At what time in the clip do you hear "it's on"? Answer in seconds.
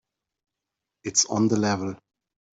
1.03-1.47